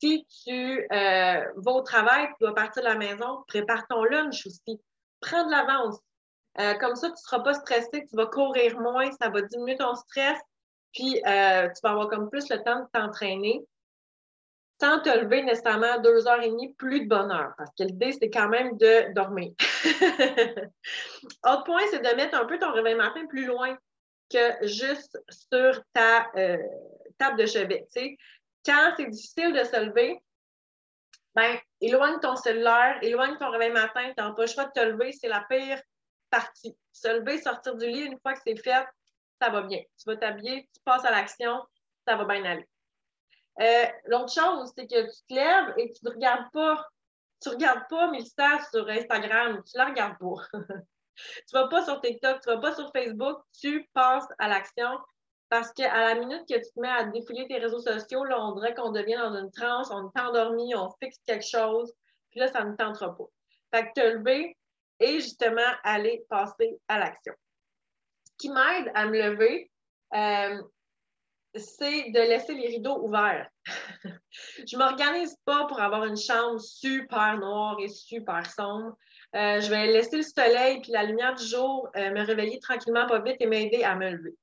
Si 0.00 0.26
tu 0.44 0.86
euh, 0.90 1.44
vas 1.56 1.72
au 1.72 1.82
travail, 1.82 2.26
tu 2.28 2.36
dois 2.40 2.54
partir 2.54 2.82
de 2.82 2.88
la 2.88 2.96
maison, 2.96 3.44
prépare 3.46 3.86
ton 3.86 4.02
lunch 4.04 4.46
aussi. 4.46 4.80
Prends 5.20 5.44
de 5.44 5.50
l'avance. 5.50 5.98
Euh, 6.58 6.74
comme 6.74 6.96
ça, 6.96 7.08
tu 7.08 7.12
ne 7.12 7.16
seras 7.16 7.40
pas 7.40 7.54
stressé, 7.54 8.06
tu 8.08 8.16
vas 8.16 8.26
courir 8.26 8.80
moins, 8.80 9.10
ça 9.12 9.28
va 9.28 9.42
diminuer 9.42 9.76
ton 9.76 9.94
stress, 9.94 10.38
puis 10.92 11.22
euh, 11.26 11.68
tu 11.68 11.80
vas 11.82 11.90
avoir 11.90 12.08
comme 12.08 12.30
plus 12.30 12.48
le 12.50 12.62
temps 12.62 12.80
de 12.80 12.86
t'entraîner. 12.92 13.64
sans 14.80 15.00
te 15.00 15.08
lever 15.08 15.42
nécessairement 15.42 15.92
à 15.92 15.98
deux 15.98 16.26
heures 16.26 16.42
et 16.42 16.50
demie, 16.50 16.74
plus 16.74 17.00
de 17.02 17.08
bonheur, 17.08 17.52
parce 17.56 17.70
que 17.78 17.84
l'idée, 17.84 18.12
c'est 18.12 18.30
quand 18.30 18.48
même 18.48 18.76
de 18.78 19.12
dormir. 19.14 19.52
Autre 21.46 21.64
point, 21.64 21.82
c'est 21.90 22.00
de 22.00 22.16
mettre 22.16 22.38
un 22.38 22.46
peu 22.46 22.58
ton 22.58 22.72
réveil 22.72 22.96
matin 22.96 23.26
plus 23.26 23.46
loin 23.46 23.76
juste 24.62 25.18
sur 25.28 25.82
ta 25.92 26.30
euh, 26.36 26.58
table 27.18 27.38
de 27.38 27.46
chevet. 27.46 27.86
Quand 28.64 28.94
c'est 28.96 29.06
difficile 29.06 29.52
de 29.52 29.64
se 29.64 29.84
lever, 29.84 30.18
ben, 31.34 31.58
éloigne 31.80 32.20
ton 32.20 32.36
cellulaire, 32.36 32.98
éloigne 33.02 33.36
ton 33.38 33.50
réveil 33.50 33.72
matin, 33.72 34.08
tu 34.08 34.14
pas 34.14 34.34
le 34.36 34.46
choix 34.46 34.64
de 34.66 34.72
te 34.72 34.80
lever, 34.80 35.12
c'est 35.12 35.28
la 35.28 35.44
pire 35.48 35.80
partie. 36.30 36.76
Se 36.92 37.08
lever, 37.08 37.40
sortir 37.40 37.76
du 37.76 37.86
lit, 37.86 38.04
une 38.04 38.18
fois 38.20 38.34
que 38.34 38.40
c'est 38.46 38.56
fait, 38.56 38.86
ça 39.40 39.50
va 39.50 39.62
bien. 39.62 39.80
Tu 39.98 40.04
vas 40.06 40.16
t'habiller, 40.16 40.68
tu 40.74 40.80
passes 40.84 41.04
à 41.04 41.10
l'action, 41.10 41.62
ça 42.06 42.16
va 42.16 42.24
bien 42.24 42.44
aller. 42.44 42.68
Euh, 43.60 43.86
l'autre 44.06 44.32
chose, 44.32 44.72
c'est 44.76 44.86
que 44.86 45.02
tu 45.02 45.22
te 45.28 45.34
lèves 45.34 45.74
et 45.78 45.92
tu 45.92 46.04
ne 46.04 46.10
regardes 46.10 46.50
pas. 46.52 46.86
Tu 47.42 47.48
ne 47.48 47.54
regardes 47.54 47.88
pas 47.88 48.10
sur 48.70 48.88
Instagram, 48.88 49.62
tu 49.64 49.76
ne 49.76 49.78
la 49.78 49.90
regardes 49.90 50.18
pas. 50.18 50.58
tu 51.14 51.52
vas 51.52 51.68
pas 51.68 51.84
sur 51.84 52.00
TikTok, 52.00 52.40
tu 52.40 52.50
vas 52.50 52.58
pas 52.58 52.74
sur 52.74 52.90
Facebook, 52.92 53.38
tu 53.60 53.88
passes 53.94 54.26
à 54.38 54.48
l'action 54.48 54.88
parce 55.52 55.70
qu'à 55.72 56.14
la 56.14 56.14
minute 56.14 56.48
que 56.48 56.54
tu 56.54 56.72
te 56.72 56.80
mets 56.80 56.88
à 56.88 57.04
défiler 57.04 57.46
tes 57.46 57.58
réseaux 57.58 57.80
sociaux, 57.80 58.24
là, 58.24 58.42
on 58.42 58.54
dirait 58.54 58.74
qu'on 58.74 58.90
devient 58.90 59.18
dans 59.18 59.36
une 59.36 59.50
transe, 59.50 59.90
on 59.90 60.08
est 60.08 60.20
endormi, 60.20 60.74
on 60.74 60.88
fixe 61.02 61.18
quelque 61.26 61.46
chose, 61.46 61.92
puis 62.30 62.40
là, 62.40 62.48
ça 62.48 62.64
ne 62.64 62.74
tentera 62.74 63.14
pas. 63.14 63.24
Fait 63.70 63.86
que 63.88 64.00
te 64.00 64.16
lever 64.16 64.56
et 64.98 65.20
justement 65.20 65.60
aller 65.84 66.24
passer 66.30 66.80
à 66.88 66.98
l'action. 66.98 67.34
Ce 68.24 68.32
qui 68.38 68.48
m'aide 68.48 68.90
à 68.94 69.04
me 69.04 69.28
lever, 69.28 69.70
euh, 70.14 70.62
c'est 71.54 72.10
de 72.10 72.20
laisser 72.20 72.54
les 72.54 72.68
rideaux 72.68 73.02
ouverts. 73.02 73.50
je 73.66 74.74
ne 74.74 74.78
m'organise 74.78 75.36
pas 75.44 75.66
pour 75.66 75.80
avoir 75.80 76.04
une 76.04 76.16
chambre 76.16 76.60
super 76.60 77.38
noire 77.38 77.76
et 77.78 77.88
super 77.88 78.50
sombre. 78.50 78.96
Euh, 79.34 79.60
je 79.60 79.70
vais 79.70 79.86
laisser 79.86 80.18
le 80.18 80.22
soleil 80.22 80.80
puis 80.82 80.92
la 80.92 81.04
lumière 81.04 81.34
du 81.34 81.44
jour 81.44 81.88
euh, 81.96 82.10
me 82.10 82.24
réveiller 82.24 82.60
tranquillement, 82.60 83.06
pas 83.06 83.20
vite 83.20 83.36
et 83.40 83.46
m'aider 83.46 83.82
à 83.82 83.94
me 83.94 84.10
lever. 84.10 84.36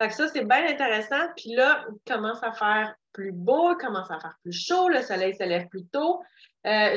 Fait 0.00 0.10
ça, 0.10 0.28
c'est 0.28 0.44
bien 0.44 0.66
intéressant. 0.66 1.28
Puis 1.36 1.54
là, 1.54 1.84
il 1.90 2.12
commence 2.12 2.42
à 2.42 2.52
faire 2.52 2.94
plus 3.12 3.32
beau, 3.32 3.72
il 3.72 3.76
commence 3.76 4.10
à 4.10 4.18
faire 4.18 4.38
plus 4.42 4.52
chaud, 4.52 4.88
le 4.88 5.02
soleil 5.02 5.34
se 5.34 5.42
lève 5.42 5.68
plus 5.68 5.84
tôt. 5.86 6.22
Euh, 6.66 6.96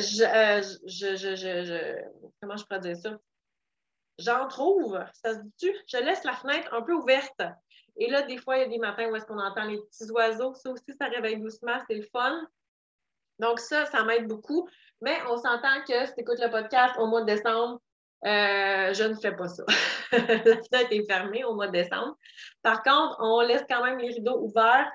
comment 2.41 2.57
je 2.57 2.63
pourrais 2.63 2.79
dire 2.79 2.95
ça? 2.95 3.17
J'en 4.19 4.47
trouve, 4.47 4.99
ça 5.21 5.33
se 5.33 5.39
dit-tu? 5.39 5.75
Je 5.87 5.97
laisse 5.97 6.23
la 6.23 6.33
fenêtre 6.33 6.73
un 6.73 6.81
peu 6.81 6.93
ouverte. 6.93 7.41
Et 7.97 8.09
là, 8.09 8.21
des 8.21 8.37
fois, 8.37 8.57
il 8.57 8.61
y 8.61 8.65
a 8.65 8.69
des 8.69 8.77
matins 8.77 9.09
où 9.09 9.15
est-ce 9.15 9.25
qu'on 9.25 9.39
entend 9.39 9.65
les 9.65 9.79
petits 9.79 10.09
oiseaux. 10.11 10.53
Ça 10.53 10.69
aussi, 10.69 10.93
ça 10.99 11.07
réveille 11.07 11.39
doucement, 11.39 11.79
c'est 11.87 11.95
le 11.95 12.07
fun. 12.11 12.47
Donc, 13.43 13.59
ça, 13.59 13.85
ça 13.87 14.03
m'aide 14.03 14.27
beaucoup. 14.27 14.69
Mais 15.01 15.17
on 15.29 15.35
s'entend 15.35 15.83
que 15.85 16.05
si 16.05 16.13
tu 16.13 16.21
écoutes 16.21 16.39
le 16.39 16.49
podcast 16.49 16.95
au 16.97 17.07
mois 17.07 17.21
de 17.21 17.25
décembre, 17.25 17.81
euh, 18.25 18.93
je 18.93 19.03
ne 19.03 19.15
fais 19.15 19.35
pas 19.35 19.49
ça. 19.49 19.63
la 20.13 20.19
fenêtre 20.19 20.91
est 20.91 21.05
fermée 21.05 21.43
au 21.43 21.53
mois 21.53 21.67
de 21.67 21.73
décembre. 21.73 22.17
Par 22.61 22.81
contre, 22.83 23.17
on 23.19 23.41
laisse 23.41 23.65
quand 23.69 23.83
même 23.83 23.97
les 23.97 24.13
rideaux 24.13 24.39
ouverts, 24.39 24.89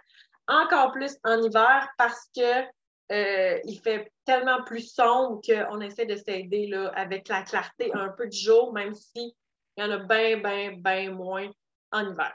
encore 0.46 0.92
plus 0.92 1.14
en 1.24 1.42
hiver 1.42 1.90
parce 1.98 2.26
que 2.34 2.64
euh, 3.12 3.60
il 3.64 3.80
fait 3.80 4.10
tellement 4.24 4.62
plus 4.62 4.90
sombre 4.94 5.42
qu'on 5.46 5.80
essaie 5.82 6.06
de 6.06 6.16
s'aider 6.16 6.72
avec 6.94 7.28
la 7.28 7.42
clarté 7.42 7.90
un 7.92 8.08
peu 8.08 8.28
du 8.28 8.38
jour, 8.38 8.72
même 8.72 8.94
s'il 8.94 9.32
y 9.76 9.82
en 9.82 9.90
a 9.90 9.98
bien, 9.98 10.38
bien, 10.38 10.72
bien 10.72 11.10
moins 11.10 11.50
en 11.92 12.10
hiver. 12.10 12.34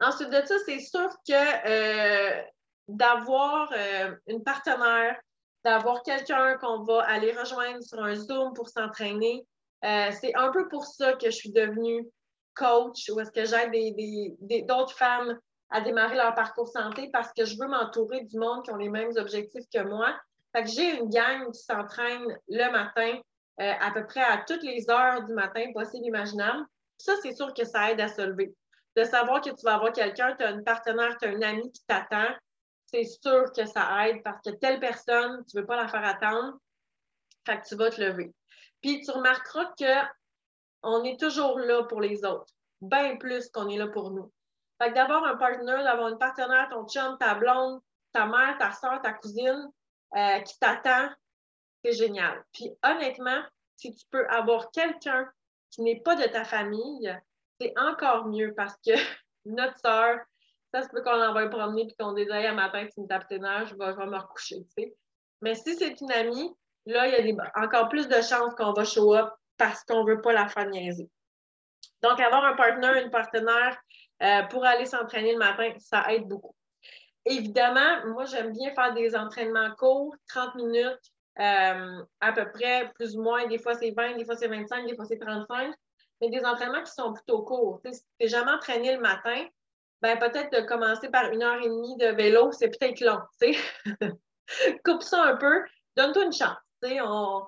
Ensuite 0.00 0.30
de 0.30 0.46
ça, 0.46 0.54
c'est 0.64 0.80
sûr 0.80 1.10
que 1.28 1.32
euh, 1.68 2.42
d'avoir 2.88 3.72
euh, 3.76 4.14
une 4.26 4.42
partenaire, 4.42 5.18
d'avoir 5.64 6.02
quelqu'un 6.02 6.56
qu'on 6.58 6.82
va 6.82 7.02
aller 7.02 7.32
rejoindre 7.32 7.82
sur 7.82 8.02
un 8.02 8.14
Zoom 8.14 8.52
pour 8.54 8.68
s'entraîner, 8.68 9.46
euh, 9.84 10.10
c'est 10.20 10.34
un 10.34 10.50
peu 10.50 10.68
pour 10.68 10.84
ça 10.84 11.14
que 11.14 11.26
je 11.26 11.36
suis 11.36 11.52
devenue 11.52 12.08
coach 12.54 13.08
ou 13.10 13.20
est-ce 13.20 13.30
que 13.30 13.44
j'aide 13.44 14.66
d'autres 14.66 14.96
femmes 14.96 15.38
à 15.70 15.80
démarrer 15.80 16.16
leur 16.16 16.34
parcours 16.34 16.68
santé 16.68 17.08
parce 17.12 17.32
que 17.32 17.44
je 17.44 17.56
veux 17.58 17.66
m'entourer 17.66 18.22
du 18.24 18.38
monde 18.38 18.64
qui 18.64 18.70
ont 18.70 18.76
les 18.76 18.90
mêmes 18.90 19.12
objectifs 19.16 19.64
que 19.72 19.82
moi. 19.82 20.14
Fait 20.54 20.64
que 20.64 20.68
j'ai 20.68 20.98
une 20.98 21.08
gang 21.08 21.50
qui 21.50 21.62
s'entraîne 21.62 22.26
le 22.48 22.70
matin, 22.70 23.18
à 23.58 23.90
peu 23.92 24.04
près 24.04 24.20
à 24.20 24.44
toutes 24.46 24.62
les 24.62 24.90
heures 24.90 25.24
du 25.24 25.32
matin 25.32 25.64
possible 25.72 26.04
imaginable. 26.04 26.66
Ça, 26.98 27.14
c'est 27.22 27.34
sûr 27.34 27.54
que 27.54 27.64
ça 27.64 27.90
aide 27.90 28.00
à 28.02 28.08
se 28.08 28.20
lever 28.20 28.54
de 28.96 29.04
savoir 29.04 29.40
que 29.40 29.50
tu 29.50 29.64
vas 29.64 29.74
avoir 29.74 29.92
quelqu'un, 29.92 30.34
tu 30.36 30.44
as 30.44 30.50
une 30.50 30.64
partenaire, 30.64 31.16
tu 31.18 31.26
as 31.26 31.30
un 31.30 31.42
ami 31.42 31.70
qui 31.72 31.84
t'attend, 31.86 32.28
c'est 32.92 33.04
sûr 33.04 33.52
que 33.52 33.66
ça 33.66 34.08
aide 34.08 34.22
parce 34.22 34.40
que 34.42 34.50
telle 34.50 34.80
personne, 34.80 35.44
tu 35.46 35.56
ne 35.56 35.62
veux 35.62 35.66
pas 35.66 35.76
la 35.76 35.88
faire 35.88 36.04
attendre, 36.04 36.58
que 37.44 37.68
tu 37.68 37.74
vas 37.76 37.90
te 37.90 38.00
lever. 38.00 38.32
Puis 38.80 39.02
tu 39.02 39.10
remarqueras 39.10 39.72
qu'on 40.82 41.04
est 41.04 41.18
toujours 41.18 41.58
là 41.58 41.84
pour 41.84 42.00
les 42.00 42.24
autres, 42.24 42.52
bien 42.80 43.16
plus 43.16 43.48
qu'on 43.50 43.68
est 43.68 43.78
là 43.78 43.88
pour 43.88 44.10
nous. 44.10 44.30
Fait 44.80 44.90
que 44.90 44.94
d'avoir 44.94 45.24
un 45.24 45.36
partenaire, 45.36 45.84
d'avoir 45.84 46.08
une 46.08 46.18
partenaire, 46.18 46.68
ton 46.70 46.86
chum, 46.86 47.16
ta 47.18 47.34
blonde, 47.34 47.80
ta 48.12 48.26
mère, 48.26 48.56
ta 48.58 48.72
soeur, 48.72 49.00
ta 49.00 49.12
cousine 49.12 49.70
euh, 50.16 50.40
qui 50.40 50.58
t'attend, 50.58 51.08
c'est 51.84 51.92
génial. 51.92 52.44
Puis 52.52 52.70
honnêtement, 52.82 53.42
si 53.76 53.94
tu 53.94 54.04
peux 54.10 54.26
avoir 54.28 54.70
quelqu'un 54.70 55.30
qui 55.70 55.82
n'est 55.82 56.00
pas 56.00 56.16
de 56.16 56.24
ta 56.24 56.44
famille, 56.44 57.16
c'est 57.60 57.72
encore 57.78 58.26
mieux 58.26 58.54
parce 58.54 58.76
que 58.84 58.92
notre 59.44 59.78
soeur, 59.78 60.18
ça 60.72 60.82
se 60.82 60.88
peut 60.88 61.02
qu'on 61.02 61.16
l'envoie 61.16 61.48
promener 61.48 61.82
et 61.82 61.94
qu'on 61.98 62.12
dise 62.12 62.30
hey, 62.30 62.46
à 62.46 62.54
matin, 62.54 62.86
tu 62.92 63.00
me 63.00 63.06
tapes 63.06 63.28
tes 63.28 63.38
nerfs, 63.38 63.66
je 63.66 63.74
vais, 63.74 64.06
me 64.06 64.18
recoucher. 64.18 64.66
Mais 65.40 65.54
si 65.54 65.74
c'est 65.76 66.00
une 66.00 66.12
amie, 66.12 66.50
là, 66.86 67.06
il 67.06 67.26
y 67.26 67.38
a 67.38 67.62
encore 67.62 67.88
plus 67.88 68.08
de 68.08 68.20
chances 68.22 68.54
qu'on 68.54 68.72
va 68.72 68.84
show 68.84 69.14
up 69.14 69.30
parce 69.58 69.84
qu'on 69.84 70.04
ne 70.04 70.10
veut 70.10 70.20
pas 70.20 70.32
la 70.32 70.48
faire 70.48 70.68
niaiser. 70.68 71.08
Donc, 72.02 72.18
avoir 72.20 72.44
un 72.44 72.54
partenaire, 72.54 73.02
une 73.02 73.10
partenaire 73.10 73.78
euh, 74.22 74.42
pour 74.44 74.64
aller 74.64 74.86
s'entraîner 74.86 75.32
le 75.32 75.38
matin, 75.38 75.72
ça 75.78 76.12
aide 76.12 76.26
beaucoup. 76.26 76.54
Évidemment, 77.24 78.06
moi, 78.06 78.24
j'aime 78.24 78.52
bien 78.52 78.74
faire 78.74 78.94
des 78.94 79.14
entraînements 79.14 79.72
courts, 79.76 80.14
30 80.28 80.54
minutes, 80.56 81.12
euh, 81.38 82.02
à 82.20 82.32
peu 82.32 82.50
près, 82.50 82.90
plus 82.94 83.16
ou 83.16 83.22
moins. 83.22 83.46
Des 83.46 83.58
fois, 83.58 83.74
c'est 83.74 83.92
20, 83.92 84.16
des 84.16 84.24
fois, 84.24 84.36
c'est 84.36 84.48
25, 84.48 84.86
des 84.86 84.96
fois, 84.96 85.04
c'est 85.04 85.18
35 85.18 85.72
mais 86.22 86.30
des 86.30 86.44
entraînements 86.44 86.82
qui 86.84 86.92
sont 86.92 87.12
plutôt 87.12 87.42
courts. 87.42 87.80
si 87.84 88.00
tu 88.00 88.06
n'es 88.20 88.28
jamais 88.28 88.52
entraîné 88.52 88.94
le 88.94 89.00
matin, 89.00 89.44
ben 90.02 90.18
peut-être 90.18 90.52
de 90.52 90.66
commencer 90.66 91.08
par 91.08 91.30
une 91.30 91.42
heure 91.42 91.62
et 91.62 91.68
demie 91.68 91.96
de 91.96 92.08
vélo, 92.08 92.50
c'est 92.50 92.68
peut-être 92.68 93.00
long. 93.00 93.20
Coupe 94.84 95.02
ça 95.02 95.22
un 95.22 95.36
peu, 95.36 95.64
donne-toi 95.96 96.24
une 96.24 96.32
chance. 96.32 96.56
On, 96.82 97.42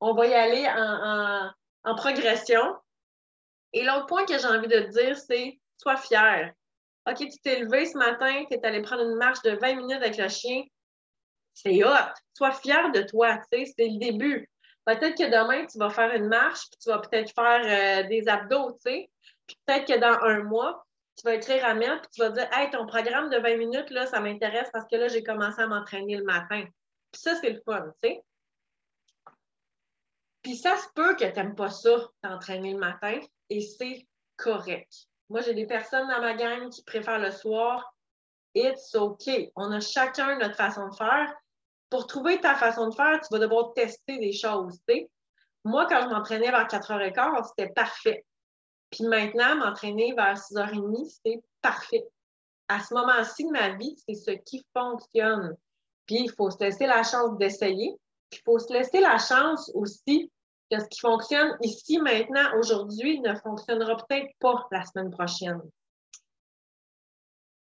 on, 0.00 0.14
va 0.14 0.26
y 0.26 0.34
aller 0.34 0.68
en, 0.68 1.94
progression. 1.96 2.76
Et 3.72 3.82
l'autre 3.82 4.06
point 4.06 4.26
que 4.26 4.38
j'ai 4.38 4.46
envie 4.46 4.68
de 4.68 4.80
te 4.80 4.90
dire, 4.90 5.16
c'est 5.16 5.58
sois 5.78 5.96
fier. 5.96 6.52
OK, 7.08 7.16
tu 7.16 7.38
t'es 7.42 7.60
levé 7.60 7.86
ce 7.86 7.96
matin, 7.96 8.44
tu 8.50 8.56
es 8.56 8.66
allé 8.66 8.82
prendre 8.82 9.02
une 9.02 9.16
marche 9.16 9.40
de 9.42 9.52
20 9.52 9.74
minutes 9.76 10.02
avec 10.02 10.18
le 10.18 10.28
chien. 10.28 10.62
C'est 11.54 11.82
hot. 11.84 12.12
Sois 12.34 12.52
fier 12.52 12.92
de 12.92 13.00
toi, 13.02 13.38
c'est 13.50 13.64
le 13.78 13.98
début. 13.98 14.48
Peut-être 14.84 15.16
que 15.16 15.24
demain, 15.24 15.64
tu 15.66 15.78
vas 15.78 15.88
faire 15.88 16.12
une 16.14 16.28
marche, 16.28 16.68
puis 16.70 16.78
tu 16.82 16.90
vas 16.90 16.98
peut-être 16.98 17.32
faire 17.34 18.04
euh, 18.04 18.08
des 18.08 18.28
abdos, 18.28 18.72
tu 18.72 18.90
sais. 18.90 19.10
Puis 19.46 19.56
peut-être 19.64 19.86
que 19.86 19.98
dans 19.98 20.18
un 20.26 20.42
mois, 20.42 20.83
tu 21.16 21.24
vas 21.24 21.34
écrire 21.34 21.64
à 21.64 21.74
Mel, 21.74 22.00
puis 22.00 22.10
tu 22.12 22.20
vas 22.20 22.30
dire 22.30 22.48
Hey, 22.52 22.70
ton 22.70 22.86
programme 22.86 23.30
de 23.30 23.38
20 23.38 23.56
minutes, 23.56 23.90
là, 23.90 24.06
ça 24.06 24.20
m'intéresse 24.20 24.68
parce 24.72 24.86
que 24.90 24.96
là, 24.96 25.08
j'ai 25.08 25.22
commencé 25.22 25.60
à 25.60 25.66
m'entraîner 25.66 26.16
le 26.16 26.24
matin. 26.24 26.64
Puis 27.12 27.20
ça, 27.20 27.34
c'est 27.36 27.50
le 27.50 27.60
fun, 27.64 27.84
tu 28.02 28.08
sais. 28.08 28.24
Puis 30.42 30.56
ça 30.56 30.76
se 30.76 30.88
peut 30.94 31.14
que 31.14 31.24
tu 31.24 31.34
n'aimes 31.34 31.54
pas 31.54 31.70
ça, 31.70 32.08
t'entraîner 32.22 32.72
le 32.72 32.78
matin, 32.78 33.18
et 33.48 33.60
c'est 33.60 34.06
correct. 34.36 34.92
Moi, 35.30 35.40
j'ai 35.40 35.54
des 35.54 35.66
personnes 35.66 36.08
dans 36.08 36.20
ma 36.20 36.34
gang 36.34 36.68
qui 36.68 36.82
préfèrent 36.84 37.18
le 37.18 37.30
soir. 37.30 37.94
It's 38.54 38.94
OK. 38.94 39.30
On 39.56 39.72
a 39.72 39.80
chacun 39.80 40.38
notre 40.38 40.56
façon 40.56 40.88
de 40.88 40.94
faire 40.94 41.34
pour 41.94 42.08
trouver 42.08 42.40
ta 42.40 42.56
façon 42.56 42.88
de 42.88 42.94
faire, 42.94 43.20
tu 43.20 43.28
vas 43.30 43.38
devoir 43.38 43.72
tester 43.72 44.18
des 44.18 44.32
choses. 44.32 44.80
Moi, 45.64 45.86
quand 45.86 46.02
je 46.02 46.08
m'entraînais 46.08 46.50
vers 46.50 46.66
4h15, 46.66 47.50
c'était 47.50 47.72
parfait. 47.72 48.26
Puis 48.94 49.08
maintenant, 49.08 49.56
m'entraîner 49.56 50.14
vers 50.14 50.36
6h30, 50.36 51.18
c'est 51.26 51.42
parfait. 51.60 52.06
À 52.68 52.78
ce 52.78 52.94
moment-ci 52.94 53.44
de 53.44 53.50
ma 53.50 53.70
vie, 53.70 53.96
c'est 54.06 54.14
ce 54.14 54.30
qui 54.30 54.64
fonctionne. 54.72 55.56
Puis 56.06 56.20
il 56.20 56.30
faut 56.30 56.48
se 56.48 56.58
laisser 56.60 56.86
la 56.86 57.02
chance 57.02 57.36
d'essayer. 57.36 57.98
Puis 58.30 58.40
il 58.40 58.44
faut 58.44 58.60
se 58.60 58.72
laisser 58.72 59.00
la 59.00 59.18
chance 59.18 59.68
aussi 59.74 60.30
que 60.70 60.78
ce 60.78 60.86
qui 60.86 61.00
fonctionne 61.00 61.56
ici, 61.60 61.98
maintenant, 61.98 62.56
aujourd'hui, 62.56 63.18
ne 63.18 63.34
fonctionnera 63.34 63.96
peut-être 63.96 64.30
pas 64.38 64.64
la 64.70 64.84
semaine 64.84 65.10
prochaine. 65.10 65.60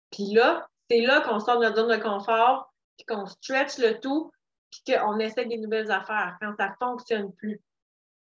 Puis 0.10 0.34
là, 0.34 0.68
c'est 0.90 1.02
là 1.02 1.22
qu'on 1.22 1.40
sort 1.40 1.60
de 1.60 1.66
notre 1.66 1.76
zone 1.76 2.00
de 2.00 2.02
confort, 2.02 2.74
qu'on 3.08 3.28
stretch 3.28 3.78
le 3.78 4.00
tout, 4.00 4.32
puis 4.72 4.96
qu'on 4.96 5.20
essaie 5.20 5.46
des 5.46 5.58
nouvelles 5.58 5.92
affaires 5.92 6.36
quand 6.42 6.56
ça 6.58 6.70
ne 6.70 6.74
fonctionne 6.80 7.32
plus. 7.34 7.62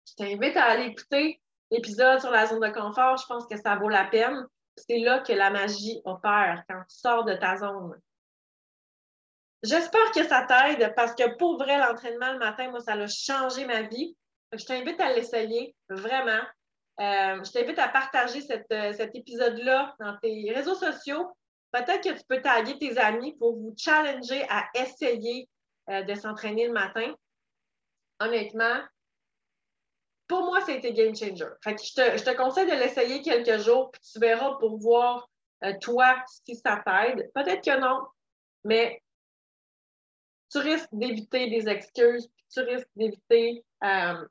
Je 0.07 0.15
t'invite 0.15 0.57
à 0.57 0.63
aller 0.63 0.85
écouter 0.87 1.39
l'épisode 1.71 2.19
sur 2.19 2.31
la 2.31 2.45
zone 2.45 2.59
de 2.59 2.73
confort. 2.73 3.17
Je 3.17 3.25
pense 3.27 3.45
que 3.45 3.57
ça 3.57 3.75
vaut 3.75 3.89
la 3.89 4.05
peine. 4.05 4.45
C'est 4.75 4.99
là 4.99 5.19
que 5.19 5.33
la 5.33 5.49
magie 5.49 6.01
opère, 6.05 6.63
quand 6.69 6.81
tu 6.89 6.97
sors 6.97 7.25
de 7.25 7.33
ta 7.33 7.57
zone. 7.57 7.99
J'espère 9.61 10.11
que 10.11 10.23
ça 10.23 10.45
t'aide 10.47 10.93
parce 10.95 11.13
que 11.13 11.35
pour 11.37 11.57
vrai, 11.57 11.77
l'entraînement 11.77 12.31
le 12.31 12.39
matin, 12.39 12.69
moi, 12.69 12.79
ça 12.79 12.93
a 12.93 13.07
changé 13.07 13.65
ma 13.65 13.81
vie. 13.81 14.15
Je 14.53 14.63
t'invite 14.63 14.99
à 15.01 15.11
l'essayer, 15.13 15.75
vraiment. 15.89 16.41
Euh, 16.99 17.43
je 17.43 17.51
t'invite 17.51 17.79
à 17.79 17.89
partager 17.89 18.39
euh, 18.51 18.93
cet 18.93 19.15
épisode-là 19.15 19.95
dans 19.99 20.17
tes 20.17 20.51
réseaux 20.53 20.75
sociaux. 20.75 21.29
Peut-être 21.71 22.03
que 22.03 22.17
tu 22.17 22.25
peux 22.27 22.41
taguer 22.41 22.77
tes 22.77 22.97
amis 22.97 23.35
pour 23.37 23.55
vous 23.55 23.73
challenger 23.77 24.45
à 24.49 24.65
essayer 24.75 25.47
euh, 25.89 26.03
de 26.03 26.15
s'entraîner 26.15 26.67
le 26.67 26.73
matin. 26.73 27.13
Honnêtement, 28.19 28.81
pour 30.29 30.43
moi, 30.43 30.61
c'était 30.61 30.93
game 30.93 31.15
changer. 31.15 31.47
je, 31.65 32.23
te, 32.23 32.37
conseille 32.37 32.67
de 32.67 32.75
l'essayer 32.75 33.21
quelques 33.21 33.61
jours, 33.63 33.91
puis 33.91 33.99
tu 34.01 34.19
verras 34.19 34.53
pour 34.59 34.77
voir 34.77 35.27
toi 35.81 36.23
si 36.45 36.55
ça 36.55 36.81
t'aide. 36.85 37.31
Peut-être 37.33 37.63
que 37.63 37.79
non, 37.79 38.05
mais 38.63 39.01
tu 40.51 40.59
risques 40.59 40.89
d'éviter 40.91 41.49
des 41.49 41.67
excuses, 41.67 42.29
tu 42.53 42.61
risques 42.61 42.87
d'éviter 42.95 43.65
euh, 43.83 44.25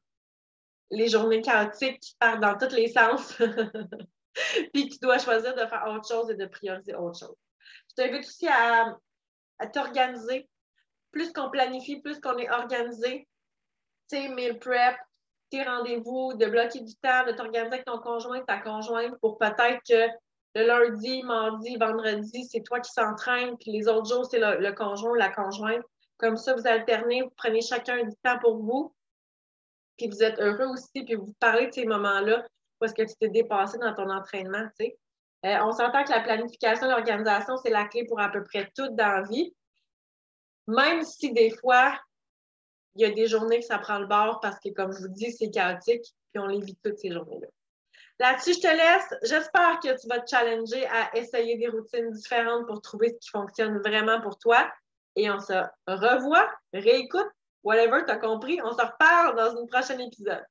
les 0.90 1.08
journées 1.08 1.42
chaotiques 1.42 2.00
qui 2.00 2.14
partent 2.18 2.40
dans 2.40 2.56
tous 2.56 2.74
les 2.74 2.88
sens, 2.88 3.36
puis 4.72 4.88
tu 4.88 4.98
dois 5.02 5.18
choisir 5.18 5.54
de 5.56 5.66
faire 5.66 5.84
autre 5.88 6.08
chose 6.08 6.30
et 6.30 6.36
de 6.36 6.46
prioriser 6.46 6.94
autre 6.94 7.18
chose. 7.18 7.36
Je 7.90 8.02
t'invite 8.02 8.24
aussi 8.26 8.46
à, 8.48 8.96
t'organiser. 9.72 10.48
Plus 11.10 11.32
qu'on 11.32 11.50
planifie, 11.50 12.00
plus 12.00 12.20
qu'on 12.20 12.36
est 12.36 12.50
organisé, 12.50 13.26
tes 14.08 14.28
meal 14.28 14.58
prep, 14.58 14.96
tes 15.50 15.62
rendez-vous, 15.62 16.34
de 16.34 16.46
bloquer 16.46 16.80
du 16.80 16.94
temps, 16.96 17.24
de 17.26 17.32
t'organiser 17.32 17.74
avec 17.74 17.84
ton 17.84 17.98
conjoint, 17.98 18.40
ta 18.46 18.58
conjointe, 18.58 19.18
pour 19.20 19.38
peut-être 19.38 19.80
que 19.88 20.08
le 20.54 20.66
lundi, 20.66 21.22
mardi, 21.22 21.76
vendredi, 21.76 22.44
c'est 22.44 22.62
toi 22.62 22.80
qui 22.80 22.90
s'entraîne, 22.90 23.56
puis 23.58 23.72
les 23.72 23.88
autres 23.88 24.08
jours, 24.08 24.26
c'est 24.26 24.38
le, 24.38 24.72
conjoint 24.72 25.16
la 25.16 25.30
conjointe. 25.30 25.84
Comme 26.18 26.36
ça, 26.36 26.54
vous 26.54 26.66
alternez, 26.66 27.22
vous 27.22 27.32
prenez 27.36 27.60
chacun 27.60 28.02
du 28.02 28.16
temps 28.22 28.38
pour 28.40 28.56
vous, 28.56 28.94
puis 29.96 30.08
vous 30.08 30.22
êtes 30.22 30.38
heureux 30.40 30.66
aussi, 30.66 31.04
puis 31.04 31.14
vous 31.14 31.34
parlez 31.38 31.68
de 31.68 31.72
ces 31.72 31.84
moments-là 31.84 32.44
parce 32.78 32.92
que 32.92 33.02
tu 33.02 33.14
t'es 33.20 33.28
dépassé 33.28 33.78
dans 33.78 33.94
ton 33.94 34.08
entraînement. 34.08 34.66
Tu 34.78 34.86
sais. 34.86 34.98
Euh, 35.46 35.58
on 35.62 35.72
s'entend 35.72 36.04
que 36.04 36.10
la 36.10 36.20
planification, 36.20 36.88
l'organisation, 36.88 37.56
c'est 37.58 37.70
la 37.70 37.84
clé 37.84 38.04
pour 38.04 38.20
à 38.20 38.30
peu 38.30 38.44
près 38.44 38.70
tout 38.76 38.88
dans 38.90 39.06
la 39.06 39.22
vie. 39.22 39.54
Même 40.66 41.02
si 41.02 41.32
des 41.32 41.50
fois, 41.50 41.98
il 42.94 43.02
y 43.02 43.04
a 43.04 43.10
des 43.10 43.26
journées 43.26 43.60
que 43.60 43.64
ça 43.64 43.78
prend 43.78 43.98
le 43.98 44.06
bord 44.06 44.40
parce 44.40 44.58
que, 44.60 44.70
comme 44.70 44.92
je 44.92 45.00
vous 45.00 45.08
dis, 45.08 45.32
c'est 45.32 45.50
chaotique, 45.50 46.14
puis 46.32 46.42
on 46.42 46.46
l'évite 46.46 46.78
toutes 46.82 46.98
ces 46.98 47.10
journées-là. 47.10 47.46
Là-dessus, 48.20 48.54
je 48.54 48.60
te 48.60 48.66
laisse. 48.66 49.14
J'espère 49.22 49.78
que 49.80 50.00
tu 50.00 50.08
vas 50.08 50.18
te 50.18 50.28
challenger 50.28 50.84
à 50.86 51.16
essayer 51.16 51.56
des 51.56 51.68
routines 51.68 52.10
différentes 52.10 52.66
pour 52.66 52.82
trouver 52.82 53.10
ce 53.10 53.18
qui 53.18 53.30
fonctionne 53.30 53.78
vraiment 53.78 54.20
pour 54.20 54.38
toi 54.38 54.68
et 55.14 55.30
on 55.30 55.38
se 55.40 55.52
revoit, 55.86 56.48
réécoute, 56.72 57.28
whatever, 57.62 58.02
t'as 58.06 58.16
compris. 58.16 58.60
On 58.62 58.72
se 58.72 58.82
reparle 58.82 59.36
dans 59.36 59.60
une 59.60 59.68
prochaine 59.68 60.00
épisode. 60.00 60.44